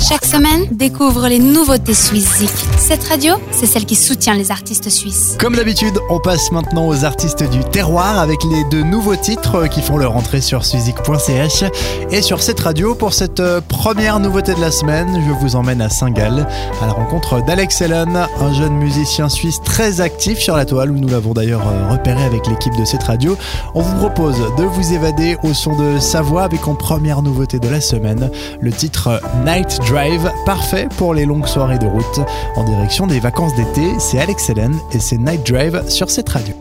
Chaque 0.00 0.24
semaine, 0.24 0.66
découvre 0.70 1.28
les 1.28 1.38
nouveautés 1.38 1.92
suisses 1.92 2.42
Cette 2.78 3.04
radio, 3.04 3.34
c'est 3.50 3.66
celle 3.66 3.84
qui 3.84 3.94
soutient 3.94 4.34
les 4.34 4.50
artistes 4.50 4.88
suisses. 4.88 5.36
Comme 5.38 5.56
d'habitude, 5.56 5.98
on 6.08 6.18
passe 6.18 6.50
maintenant 6.52 6.88
aux 6.88 7.04
artistes 7.04 7.48
du 7.50 7.62
terroir 7.64 8.18
avec 8.18 8.42
les 8.44 8.64
deux 8.70 8.82
nouveaux 8.82 9.16
titres 9.16 9.66
qui 9.66 9.82
font 9.82 9.98
leur 9.98 10.16
entrée 10.16 10.40
sur 10.40 10.64
suizik.ch 10.64 11.64
et 12.10 12.22
sur 12.22 12.42
cette 12.42 12.60
radio 12.60 12.94
pour 12.94 13.12
cette 13.12 13.40
euh, 13.40 13.60
première 13.60 14.20
nouveauté 14.20 14.54
de 14.54 14.60
la 14.60 14.70
semaine. 14.70 15.22
Je 15.26 15.32
vous 15.32 15.54
emmène 15.54 15.82
à 15.82 15.90
Saint-Gall 15.90 16.46
à 16.80 16.86
la 16.86 16.92
rencontre 16.92 17.44
d'Alex 17.44 17.82
Allen, 17.82 18.26
un 18.40 18.54
jeune 18.54 18.78
musicien 18.78 19.28
suisse 19.28 19.60
très 19.62 20.00
actif 20.00 20.38
sur 20.38 20.56
la 20.56 20.64
toile 20.64 20.92
où 20.92 20.98
nous 20.98 21.08
l'avons 21.08 21.34
d'ailleurs 21.34 21.66
euh, 21.68 21.90
repéré 21.90 22.24
avec 22.24 22.46
l'équipe 22.46 22.74
de 22.76 22.86
cette 22.86 23.02
radio. 23.02 23.36
On 23.74 23.82
vous 23.82 23.96
propose 23.98 24.38
de 24.56 24.64
vous 24.64 24.94
évader 24.94 25.36
au 25.42 25.52
son 25.52 25.76
de 25.76 26.00
sa 26.00 26.22
voix 26.22 26.44
avec 26.44 26.66
en 26.66 26.74
première 26.74 27.20
nouveauté 27.20 27.58
de 27.58 27.68
la 27.68 27.82
semaine 27.82 28.30
le 28.62 28.72
titre 28.72 29.20
Night 29.44 29.78
Drive, 29.90 30.30
parfait 30.46 30.88
pour 30.98 31.14
les 31.14 31.26
longues 31.26 31.48
soirées 31.48 31.80
de 31.80 31.86
route 31.86 32.20
en 32.54 32.62
direction 32.62 33.08
des 33.08 33.18
vacances 33.18 33.56
d'été. 33.56 33.98
C'est 33.98 34.20
Alex 34.20 34.48
Helen 34.48 34.78
et 34.92 35.00
c'est 35.00 35.18
Night 35.18 35.44
Drive 35.44 35.82
sur 35.88 36.10
cette 36.10 36.28
radio. 36.28 36.54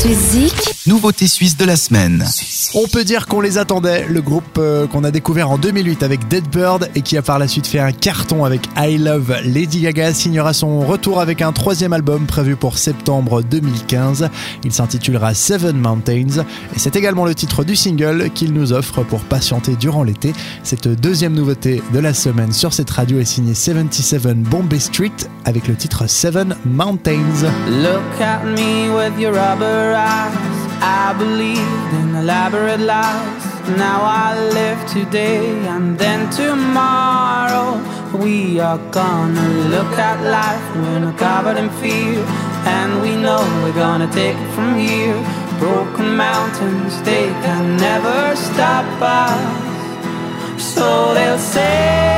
Suzy. 0.00 0.79
Nouveauté 0.86 1.26
suisse 1.26 1.58
de 1.58 1.66
la 1.66 1.76
semaine. 1.76 2.24
On 2.74 2.88
peut 2.88 3.04
dire 3.04 3.26
qu'on 3.26 3.42
les 3.42 3.58
attendait, 3.58 4.06
le 4.08 4.22
groupe 4.22 4.56
euh, 4.56 4.86
qu'on 4.86 5.04
a 5.04 5.10
découvert 5.10 5.50
en 5.50 5.58
2008 5.58 6.02
avec 6.02 6.26
Dead 6.28 6.48
Bird 6.48 6.88
et 6.94 7.02
qui 7.02 7.18
a 7.18 7.22
par 7.22 7.38
la 7.38 7.48
suite 7.48 7.66
fait 7.66 7.80
un 7.80 7.92
carton 7.92 8.46
avec 8.46 8.62
I 8.78 8.96
Love 8.96 9.42
Lady 9.44 9.82
Gaga 9.82 10.14
signera 10.14 10.54
son 10.54 10.80
retour 10.80 11.20
avec 11.20 11.42
un 11.42 11.52
troisième 11.52 11.92
album 11.92 12.24
prévu 12.24 12.56
pour 12.56 12.78
septembre 12.78 13.42
2015. 13.42 14.30
Il 14.64 14.72
s'intitulera 14.72 15.34
Seven 15.34 15.76
Mountains 15.76 16.44
et 16.74 16.78
c'est 16.78 16.96
également 16.96 17.26
le 17.26 17.34
titre 17.34 17.62
du 17.62 17.76
single 17.76 18.30
qu'il 18.30 18.54
nous 18.54 18.72
offre 18.72 19.02
pour 19.02 19.20
patienter 19.20 19.76
durant 19.76 20.02
l'été. 20.02 20.32
Cette 20.62 20.88
deuxième 20.88 21.34
nouveauté 21.34 21.82
de 21.92 21.98
la 21.98 22.14
semaine 22.14 22.54
sur 22.54 22.72
cette 22.72 22.90
radio 22.90 23.20
est 23.20 23.26
signée 23.26 23.54
77 23.54 24.44
Bombay 24.44 24.80
Street 24.80 25.12
avec 25.44 25.68
le 25.68 25.74
titre 25.74 26.08
Seven 26.08 26.56
Mountains. 26.64 27.44
Look 27.68 28.20
at 28.22 28.44
me 28.46 28.88
with 28.88 29.20
your 29.20 29.34
rubber 29.34 29.94
eyes. 29.94 30.49
I 31.10 31.12
believed 31.12 31.92
in 32.00 32.14
elaborate 32.14 32.78
lies. 32.78 33.44
Now 33.76 34.00
I 34.04 34.38
live 34.58 34.80
today 34.86 35.58
and 35.66 35.98
then 35.98 36.30
tomorrow. 36.30 37.68
We 38.16 38.60
are 38.60 38.78
gonna 38.92 39.48
look 39.74 39.92
at 39.98 40.18
life 40.22 40.66
when 40.76 41.06
we're 41.06 41.18
covered 41.18 41.56
in 41.56 41.68
fear. 41.80 42.22
And 42.78 43.02
we 43.02 43.16
know 43.16 43.42
we're 43.64 43.80
gonna 43.86 44.06
take 44.12 44.36
it 44.36 44.50
from 44.54 44.78
here. 44.78 45.18
Broken 45.58 46.16
mountains, 46.16 47.02
they 47.02 47.26
can 47.44 47.76
never 47.76 48.36
stop 48.36 48.86
us. 49.02 50.62
So 50.62 51.12
they'll 51.14 51.38
say. 51.38 52.09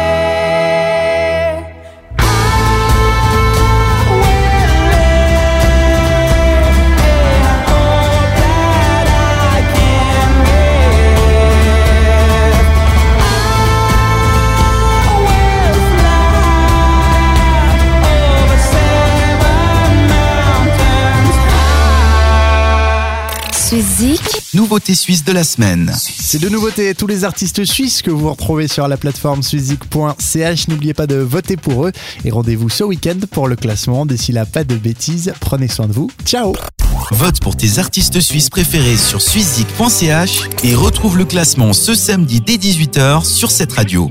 Nouveauté 24.52 24.94
suisse 24.94 25.24
de 25.24 25.32
la 25.32 25.44
semaine. 25.44 25.90
C'est 25.96 26.38
de 26.38 26.50
nouveautés 26.50 26.94
tous 26.94 27.06
les 27.06 27.24
artistes 27.24 27.64
suisses 27.64 28.02
que 28.02 28.10
vous 28.10 28.28
retrouvez 28.28 28.68
sur 28.68 28.86
la 28.86 28.98
plateforme 28.98 29.42
suizik.ch. 29.42 30.68
N'oubliez 30.68 30.92
pas 30.92 31.06
de 31.06 31.14
voter 31.14 31.56
pour 31.56 31.86
eux 31.86 31.92
et 32.26 32.30
rendez-vous 32.30 32.68
ce 32.68 32.84
week-end 32.84 33.18
pour 33.30 33.48
le 33.48 33.56
classement. 33.56 34.04
D'ici 34.04 34.30
là, 34.30 34.44
pas 34.44 34.64
de 34.64 34.74
bêtises. 34.74 35.32
Prenez 35.40 35.68
soin 35.68 35.88
de 35.88 35.94
vous. 35.94 36.10
Ciao 36.26 36.52
Vote 37.12 37.40
pour 37.40 37.56
tes 37.56 37.78
artistes 37.78 38.20
suisses 38.20 38.50
préférés 38.50 38.98
sur 38.98 39.22
suizik.ch 39.22 40.40
et 40.64 40.74
retrouve 40.74 41.16
le 41.16 41.24
classement 41.24 41.72
ce 41.72 41.94
samedi 41.94 42.42
dès 42.42 42.56
18h 42.56 43.24
sur 43.24 43.50
cette 43.50 43.72
radio. 43.72 44.10